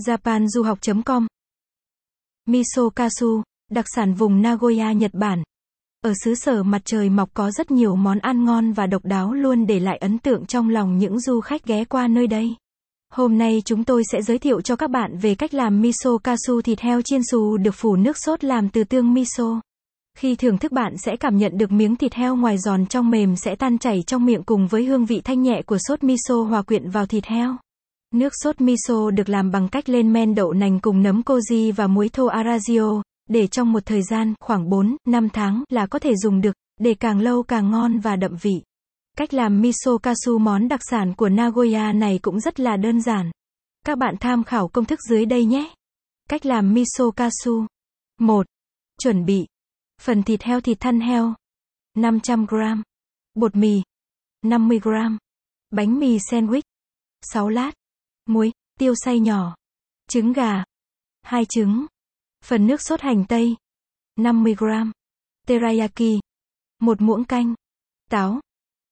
[0.00, 1.26] japanduhoc.com
[2.48, 5.42] Miso Kasu, đặc sản vùng Nagoya, Nhật Bản.
[6.04, 9.32] Ở xứ sở mặt trời mọc có rất nhiều món ăn ngon và độc đáo
[9.32, 12.56] luôn để lại ấn tượng trong lòng những du khách ghé qua nơi đây.
[13.12, 16.60] Hôm nay chúng tôi sẽ giới thiệu cho các bạn về cách làm miso kasu
[16.64, 19.60] thịt heo chiên xù được phủ nước sốt làm từ tương miso.
[20.18, 23.36] Khi thưởng thức bạn sẽ cảm nhận được miếng thịt heo ngoài giòn trong mềm
[23.36, 26.62] sẽ tan chảy trong miệng cùng với hương vị thanh nhẹ của sốt miso hòa
[26.62, 27.56] quyện vào thịt heo.
[28.12, 31.86] Nước sốt miso được làm bằng cách lên men đậu nành cùng nấm koji và
[31.86, 36.16] muối thô aragio để trong một thời gian khoảng 4, 5 tháng là có thể
[36.16, 38.62] dùng được, để càng lâu càng ngon và đậm vị.
[39.16, 43.30] Cách làm miso kasu món đặc sản của Nagoya này cũng rất là đơn giản.
[43.84, 45.74] Các bạn tham khảo công thức dưới đây nhé.
[46.28, 47.66] Cách làm miso kasu.
[48.18, 48.46] 1.
[48.98, 49.46] Chuẩn bị.
[50.00, 51.34] Phần thịt heo thịt thăn heo.
[51.96, 52.82] 500g.
[53.34, 53.82] Bột mì.
[54.44, 55.16] 50g.
[55.70, 56.62] Bánh mì sandwich.
[57.22, 57.72] 6 lát.
[58.26, 59.56] Muối, tiêu xay nhỏ.
[60.08, 60.64] Trứng gà.
[61.22, 61.86] hai trứng.
[62.44, 63.56] Phần nước sốt hành tây.
[64.16, 64.90] 50g.
[65.46, 66.20] Teriyaki.
[66.78, 67.54] một muỗng canh.
[68.10, 68.40] Táo.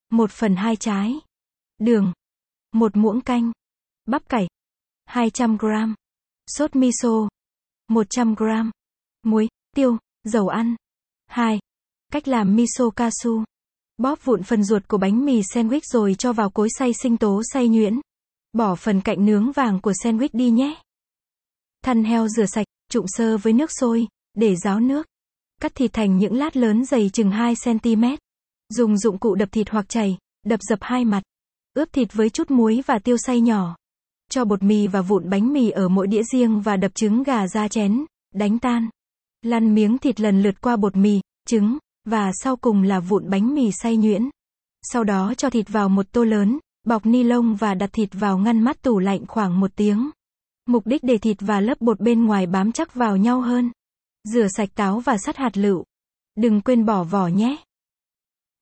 [0.09, 1.13] 1 phần 2 trái.
[1.77, 2.13] Đường.
[2.71, 3.51] một muỗng canh.
[4.05, 4.47] Bắp cải.
[5.09, 5.93] 200g.
[6.47, 7.29] Sốt miso.
[7.87, 8.71] 100g.
[9.23, 10.75] Muối, tiêu, dầu ăn.
[11.27, 11.59] 2.
[12.11, 13.43] Cách làm miso casu.
[13.97, 17.41] Bóp vụn phần ruột của bánh mì sandwich rồi cho vào cối xay sinh tố
[17.53, 17.99] xay nhuyễn.
[18.53, 20.81] Bỏ phần cạnh nướng vàng của sandwich đi nhé.
[21.83, 25.07] Thăn heo rửa sạch, trụng sơ với nước sôi, để ráo nước.
[25.61, 28.17] Cắt thịt thành những lát lớn dày chừng 2cm.
[28.69, 31.23] Dùng dụng cụ đập thịt hoặc chày, đập dập hai mặt.
[31.73, 33.75] Ướp thịt với chút muối và tiêu xay nhỏ.
[34.29, 37.47] Cho bột mì và vụn bánh mì ở mỗi đĩa riêng và đập trứng gà
[37.47, 38.89] ra chén, đánh tan.
[39.41, 43.55] Lăn miếng thịt lần lượt qua bột mì, trứng, và sau cùng là vụn bánh
[43.55, 44.29] mì xay nhuyễn.
[44.83, 48.37] Sau đó cho thịt vào một tô lớn, bọc ni lông và đặt thịt vào
[48.37, 50.09] ngăn mát tủ lạnh khoảng một tiếng.
[50.65, 53.71] Mục đích để thịt và lớp bột bên ngoài bám chắc vào nhau hơn.
[54.23, 55.83] Rửa sạch táo và sắt hạt lựu.
[56.35, 57.57] Đừng quên bỏ vỏ nhé.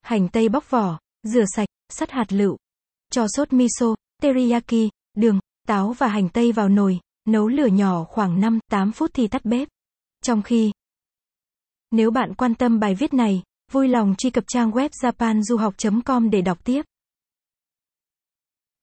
[0.02, 2.58] Hành tây bóc vỏ, rửa sạch, sắt hạt lựu.
[3.12, 8.42] Cho sốt miso, teriyaki, đường, táo và hành tây vào nồi, nấu lửa nhỏ khoảng
[8.72, 9.68] 5-8 phút thì tắt bếp.
[10.24, 10.72] Trong khi,
[11.92, 16.42] nếu bạn quan tâm bài viết này, vui lòng truy cập trang web japanduhoc.com để
[16.42, 16.86] đọc tiếp.